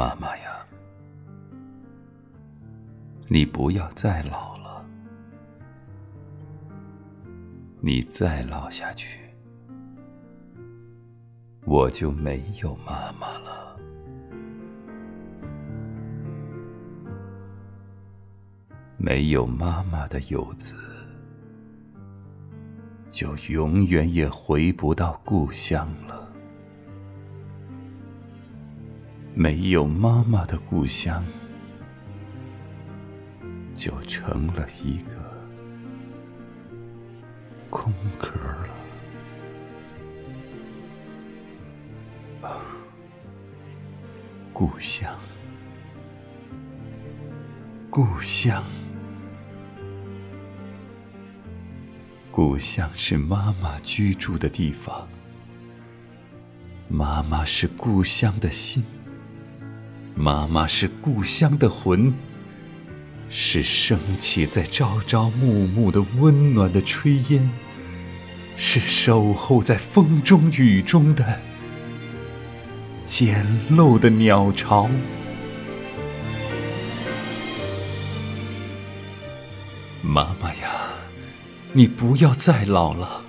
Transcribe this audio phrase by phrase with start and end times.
[0.00, 0.64] 妈妈呀，
[3.28, 4.82] 你不要再老了，
[7.82, 9.20] 你再老下去，
[11.66, 13.78] 我就没有妈妈了。
[18.96, 20.74] 没有妈妈的游子，
[23.10, 26.29] 就永远也回不到故乡了。
[29.42, 31.24] 没有妈妈的故乡，
[33.74, 35.16] 就成了一个
[37.70, 38.68] 空壳了。
[44.52, 45.18] 故乡，
[47.88, 48.62] 故乡，
[52.30, 55.08] 故乡是妈妈居住的地方，
[56.88, 58.84] 妈妈是故乡的心。
[60.22, 62.12] 妈妈是故乡的魂，
[63.30, 67.48] 是升起在朝朝暮暮的温暖的炊烟，
[68.58, 71.40] 是守候在风中雨中的
[73.02, 74.90] 简陋的鸟巢。
[80.02, 80.82] 妈妈呀，
[81.72, 83.22] 你不要再老了，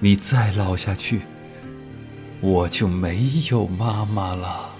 [0.00, 1.22] 你再老下去，
[2.42, 4.73] 我就没有妈妈了。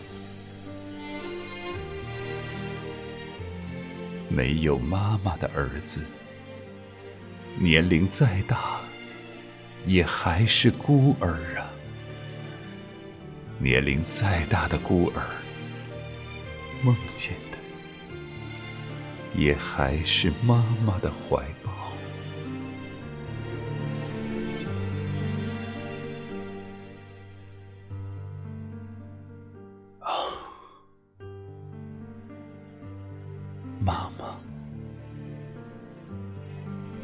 [4.35, 6.01] 没有妈妈的儿子，
[7.57, 8.81] 年龄再大，
[9.87, 11.71] 也还是孤儿啊。
[13.61, 15.23] 年龄再大的孤儿，
[16.83, 17.59] 梦见的
[19.37, 21.64] 也还是妈妈的怀抱。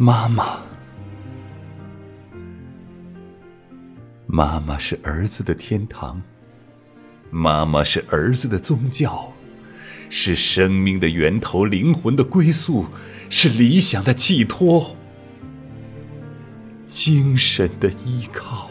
[0.02, 0.58] 妈妈，
[4.26, 6.22] 妈妈是儿子的天堂，
[7.30, 9.30] 妈妈是儿子的宗教，
[10.08, 12.86] 是生命的源头，灵魂的归宿，
[13.28, 14.96] 是理想的寄托，
[16.88, 18.70] 精神的依靠。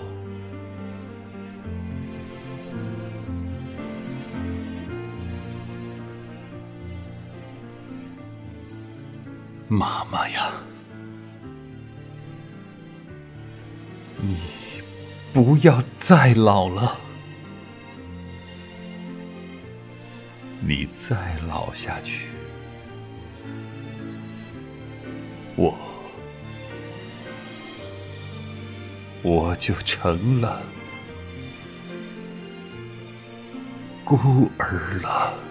[9.68, 10.52] 妈妈呀，
[14.22, 14.38] 你
[15.34, 16.98] 不要再老了，
[20.60, 22.28] 你再老下去，
[25.56, 25.78] 我
[29.22, 30.62] 我就成了
[34.04, 35.49] 孤儿了。